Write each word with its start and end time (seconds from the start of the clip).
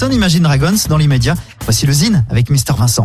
Son 0.00 0.10
Imagine 0.10 0.44
Dragons 0.44 0.88
dans 0.88 0.96
l'immédiat. 0.96 1.34
Voici 1.64 1.84
le 1.84 1.92
Zine 1.92 2.24
avec 2.30 2.48
Mister 2.48 2.72
Vincent. 2.72 3.04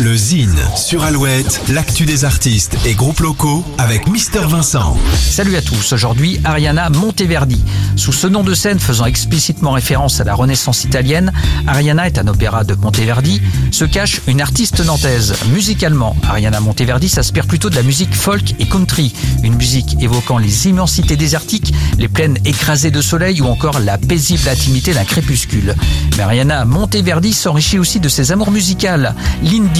Le 0.00 0.16
Zine 0.16 0.58
sur 0.74 1.04
Alouette, 1.04 1.60
l'actu 1.68 2.06
des 2.06 2.24
artistes 2.24 2.76
et 2.86 2.94
groupes 2.94 3.20
locaux 3.20 3.64
avec 3.78 4.08
Mister 4.08 4.40
Vincent. 4.48 4.96
Salut 5.14 5.56
à 5.56 5.62
tous, 5.62 5.92
aujourd'hui 5.92 6.40
Ariana 6.44 6.88
Monteverdi. 6.90 7.62
Sous 7.96 8.12
ce 8.12 8.26
nom 8.26 8.42
de 8.42 8.54
scène 8.54 8.80
faisant 8.80 9.04
explicitement 9.04 9.72
référence 9.72 10.20
à 10.20 10.24
la 10.24 10.34
Renaissance 10.34 10.84
italienne, 10.84 11.32
Ariana 11.66 12.06
est 12.06 12.18
un 12.18 12.26
opéra 12.26 12.64
de 12.64 12.74
Monteverdi, 12.74 13.42
se 13.70 13.84
cache 13.84 14.20
une 14.26 14.40
artiste 14.40 14.84
nantaise. 14.84 15.34
Musicalement, 15.52 16.16
Ariana 16.28 16.60
Monteverdi 16.60 17.08
s'aspire 17.08 17.46
plutôt 17.46 17.70
de 17.70 17.76
la 17.76 17.82
musique 17.82 18.14
folk 18.14 18.54
et 18.58 18.66
country, 18.66 19.12
une 19.42 19.56
musique 19.56 19.96
évoquant 20.00 20.38
les 20.38 20.68
immensités 20.68 21.16
désertiques, 21.16 21.74
les 21.98 22.08
plaines 22.08 22.38
écrasées 22.44 22.90
de 22.90 23.02
soleil 23.02 23.40
ou 23.40 23.46
encore 23.46 23.78
la 23.78 23.98
paisible 23.98 24.48
intimité 24.48 24.94
d'un 24.94 25.04
crépuscule. 25.04 25.76
Mais 26.16 26.22
Ariana 26.22 26.64
Monteverdi 26.64 27.32
s'enrichit 27.32 27.78
aussi 27.78 28.00
de 28.00 28.08
ses 28.08 28.32
amours 28.32 28.50
musicales, 28.50 29.14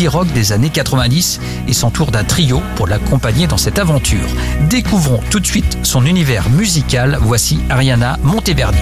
rock 0.08 0.28
des 0.32 0.52
années 0.52 0.70
90 0.70 1.40
et 1.68 1.72
s'entoure 1.72 2.10
d'un 2.10 2.24
trio 2.24 2.62
pour 2.76 2.86
l'accompagner 2.86 3.46
dans 3.46 3.56
cette 3.56 3.78
aventure. 3.78 4.28
Découvrons 4.68 5.20
tout 5.30 5.40
de 5.40 5.46
suite 5.46 5.78
son 5.82 6.06
univers 6.06 6.48
musical. 6.50 7.18
Voici 7.20 7.60
Ariana 7.68 8.18
Monteverdi. 8.22 8.78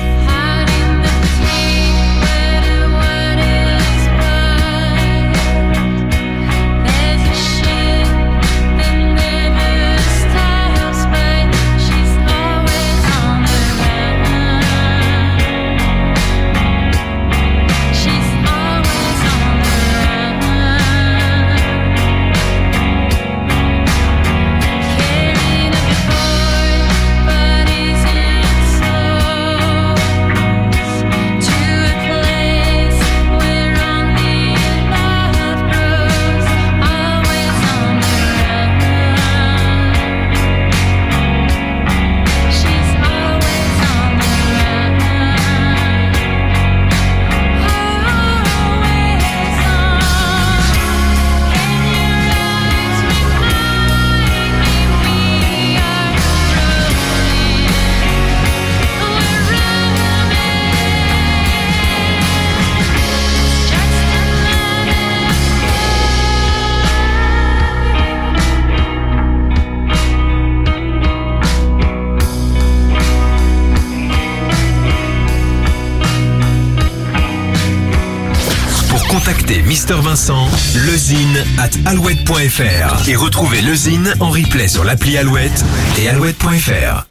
Pour 79.10 79.18
contacter 79.18 79.62
Mister 79.62 79.94
Vincent, 79.94 80.46
lezine 80.86 81.44
at 81.58 81.70
alouette.fr 81.84 83.08
et 83.08 83.16
retrouver 83.16 83.60
lezine 83.60 84.14
en 84.20 84.30
replay 84.30 84.68
sur 84.68 84.84
l'appli 84.84 85.18
Alouette 85.18 85.64
et 85.98 86.08
alouette.fr. 86.08 87.06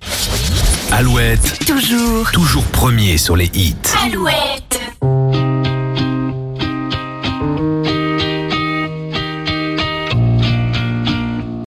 Alouette, 0.94 1.60
Toujours 1.66 2.32
toujours 2.32 2.64
premier 2.64 3.18
sur 3.18 3.36
les 3.36 3.52
hits. 3.54 3.76
Alouette 4.06 4.69